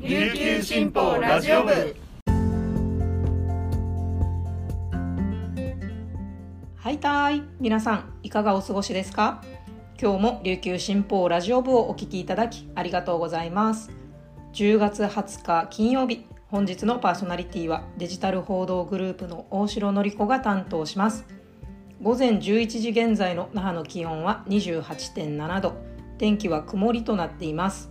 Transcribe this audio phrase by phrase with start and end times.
[0.00, 1.96] 琉球新報ラジオ部。
[6.76, 7.42] はいたい。
[7.58, 9.42] 皆さんいかがお過ごしですか？
[10.00, 13.90] 今日も琉球新報ラジオ部をお聞きいただきありがとうございます。
[14.52, 21.26] 10月20日金曜日本日のパーソナリティはデジタル報道グループの大城典子が担当します。
[22.00, 25.72] 午前11時現在の那覇の気温は28.7度。
[26.18, 27.90] 天気は曇りとなっています。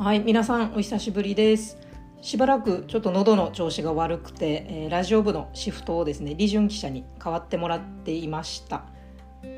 [0.00, 1.76] はい皆さんお久しぶりです。
[2.22, 8.84] しばらくちょっと喉の調子が悪くて、えー、ラジオ部のシフトをですね李順記者に代わってもらっていました。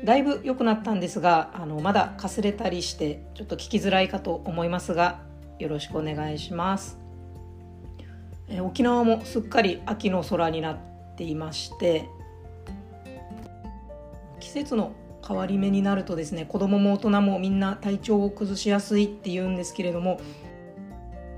[0.03, 5.21] だいぶ良くなったんですがあのまだかすれたりしてちょっと聞きづらいかと思いますが
[5.59, 6.99] よろしくお願いします、
[8.49, 10.77] えー、沖縄もすっかり秋の空になっ
[11.15, 12.09] ていまして
[14.41, 14.91] 季節の
[15.25, 20.19] 変わり目になるとですね子供も大人もみんな体調を崩しやすいっていうんですけれども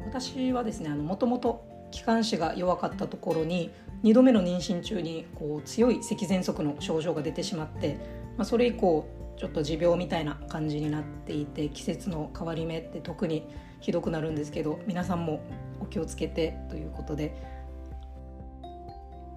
[0.05, 3.71] 私はですねもともと気管支が弱かったところに
[4.03, 7.97] 2度目の妊娠中にこう強い咳喘息の症状が出てしまって、
[8.37, 13.47] まあ、それ以降ちょっと持病みたいな感じになっていて季節の変わり目って特に
[13.81, 15.41] ひどくなるんですけど皆さんも
[15.79, 17.35] お気をつけてということで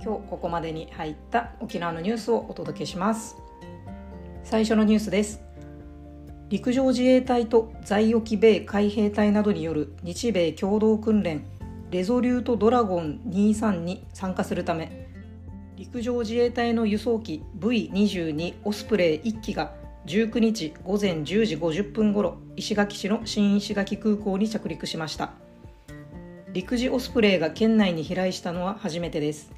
[0.03, 3.48] 今日ここまでに入った沖縄のニュースをお届けします。
[4.51, 5.43] 最初のニュースです。
[6.49, 11.45] 陸上自衛隊と在沖米海兵隊などによる日米共同訓練
[11.91, 15.07] レゾリュートドラゴン23に参加するため
[15.77, 19.75] 陸上自衛隊の輸送機 V22 オスプレイ1機が
[20.07, 25.33] 19日午前10時50分ごろ石垣市の新石垣空港に着陸しました。
[26.55, 29.53] 陸自オスプレイが県内に飛来したのは初めてです。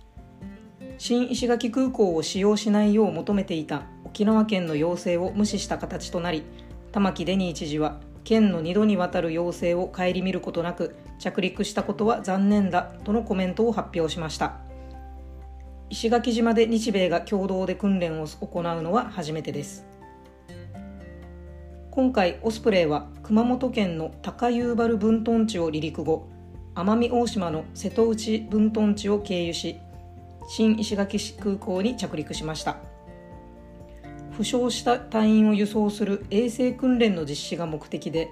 [0.99, 6.42] 新石垣空港を使用しないよう求めていた沖縄県の要請を無視した形となり
[6.91, 14.58] 玉城デニー知事は県の2度にわたる要請を顧みることなく着陸したことは残念だとのコメントを発表しました。
[15.91, 19.87] 石垣島で日米が共同で訓練を行うのは初めてです。
[21.91, 26.28] 今回オスプレイは熊本県の高遊原分屯地を離陸後
[26.75, 29.78] 奄美大島の瀬戸内分屯地を経由し
[30.49, 32.90] 新石垣市空港に着陸しました。
[34.31, 38.31] 負傷した隊員を輸送する衛生訓練の実施が目的で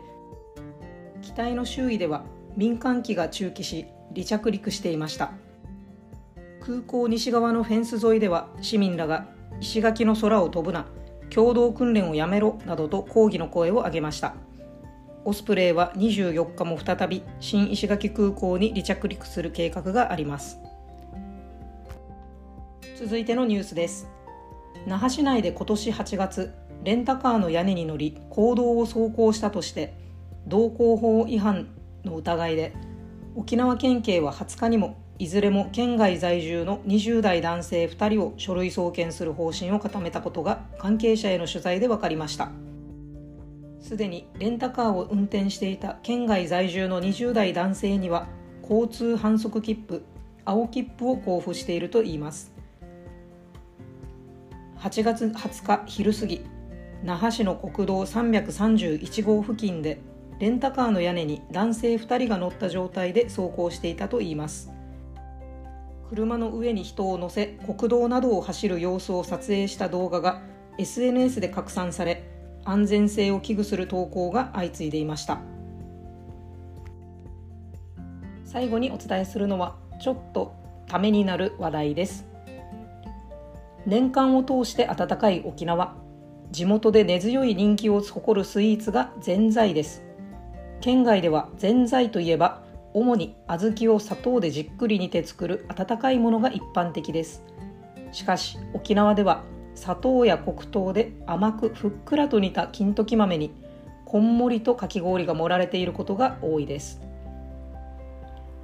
[1.22, 2.24] 機体の周囲では
[2.56, 5.32] 民間機が駐機し離着陸していました。
[6.60, 9.26] 空港西側のフェンス沿いでは市民らが
[9.60, 10.86] 石垣の空を飛ぶな
[11.30, 14.34] 共同訓練をやめろなどと抗議の声を上げました。
[15.24, 20.58] オスプレイは24日も再び新石垣空港に離着陸する計画があります。
[22.96, 24.08] 続いてのニュースです。
[24.86, 29.94] 那覇市内で今年8月レンタカーの屋根に乗り公道を走行したとして
[30.46, 31.68] 道交法違反
[32.04, 32.74] の疑いで
[33.34, 42.50] 沖縄県警は20日にもいずれも県外在住の20代男性2人を書類送検する方針を固めたことが関係者への取材で分かりました。
[43.80, 48.28] すでにレンタカーを運転していた県外在住の20代男性には
[48.62, 50.04] 交通反則切符
[50.44, 52.57] 青切符を交付しているといいます。
[54.80, 56.46] 8月20日昼過ぎ
[57.02, 60.00] 那覇市の国道331号付近で
[60.38, 64.70] レンタカーの屋根に男性2人が乗った状態で走行していたといいます。
[66.08, 70.42] 車の上に人を乗せ国道などを走る様子を撮影した動画が
[70.78, 72.24] SNS で拡散され
[72.64, 75.40] 安全性を危惧する投稿が相次いでいました。
[78.44, 80.54] 最後にお伝えするのはちょっと
[80.86, 82.27] ためになる話題です。
[83.88, 85.96] 年間を通して暖かい沖縄。
[86.50, 90.04] 地元で根強い人気を誇るスイーツがぜんざいです。
[90.82, 92.62] 県外ではぜんざいといえば
[92.92, 97.42] 主に小豆を砂糖でじっくり煮て作る温かいものが一般的です。
[98.12, 99.42] しかし沖縄では
[99.74, 103.54] 砂糖や黒糖で甘くふっくらと煮た金時豆に
[104.04, 107.00] こんもりとかき氷が盛られていることが多いです。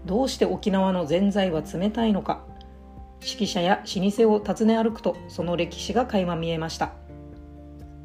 [0.04, 2.44] どうして沖縄のぜんざいは冷たいのか。
[3.24, 6.92] 指揮者や老舗を訪ね歩くとその歴史が垣間見えました。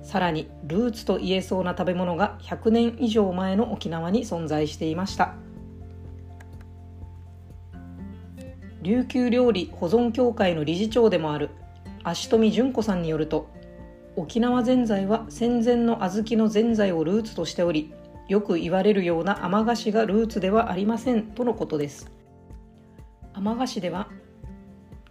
[0.02, 5.36] さらにルーツと言えそうな食べ物が100年以上前の沖縄に存在していました。
[8.82, 11.50] 琉球料理保存協会の理事長でもある
[12.04, 13.50] 足富純子さんによると
[14.16, 17.94] 沖縄ぜんざいは戦前の小豆のぜんざいをルーツとしており
[18.30, 22.10] よく言われるような甘菓子がルーツではありませんとのことです。
[23.34, 24.10] 甘菓子では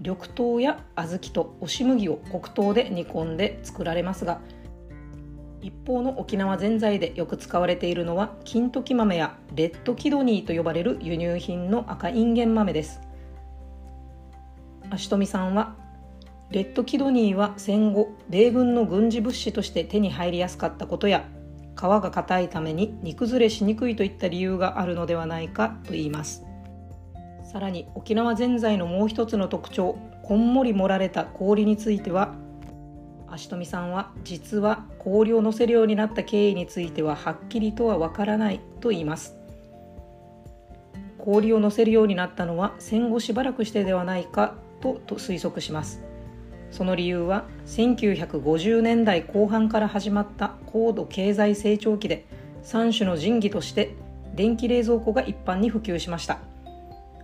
[0.01, 4.41] 緑豆や小豆と押し麦を黒糖で煮込んで作られますが
[5.61, 13.01] 一方の沖縄ぜんざいでよく使われているのは金時豆やレッドキドニーと呼ばれる輸入品の赤インゲン豆です。
[14.91, 15.75] 足富さんは
[16.51, 21.29] レッドキドニーは戦後米軍の軍事物資として手に入りやすかったことや
[21.77, 26.48] 皮が硬いために煮崩れしにくいといった理由があるのではないかと言います。
[27.51, 32.35] さらに沖縄ぜんざいのもう一つの特徴こんもり盛られた氷については
[33.27, 39.37] 足富さんは実は氷を乗せるようになった経緯についてははっきりとはわからないと言います。
[41.17, 46.03] 氷を乗せるようになったのは戦後しばらくしてではないかと推測します。
[46.71, 52.27] その理由は1950年代後半から始まった高度経済成長期で
[52.65, 53.95] 3種の神器として
[54.35, 56.41] 電気冷蔵庫が一般に普及しました。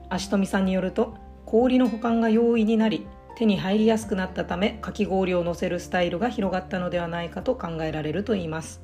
[0.08, 1.14] 足富さんによると
[1.46, 3.06] 氷の保管が容易になり
[3.36, 8.80] 手に入りやすくなったためかき氷を乗せるスタイルが広がったのではないかと考えられるといいます。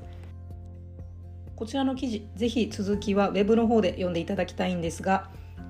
[1.61, 5.29] こちらの記事ぜひ続きは web の方で読んでいただきたいんですが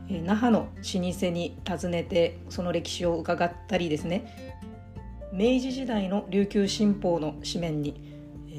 [0.08, 4.56] 那覇の老舗に訪ねてその歴史を伺ったりですね
[5.32, 8.10] 明治時代の琉球新報の紙面に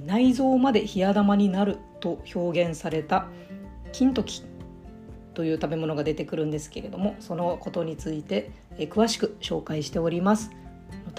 [0.05, 3.27] 内臓まで冷や玉になると表現された
[3.93, 4.43] 金時
[5.33, 10.51] という食べ物が出てくるんですけれどもそのことについて詳しく紹介しております。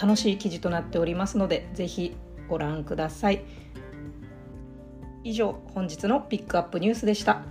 [0.00, 2.14] 楽しい記事となっておりますのでぜひ
[2.49, 3.44] ご覧ください。
[5.25, 7.43] 以上本日のピックアップニュースでした。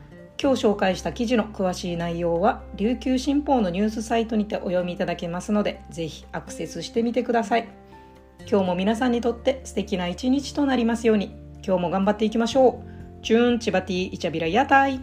[0.42, 7.70] 今日紹介した記事の詳しい内容は琉球新報のニュースサイトにてお読みいただけますのでぜひアクセスしてみてください。
[8.50, 11.36] 今日も皆さんにとって素敵な一日となりますように。
[11.64, 13.24] 今日も頑張っていきましょう。
[13.24, 15.00] チューンチバティイチャビラ屋台。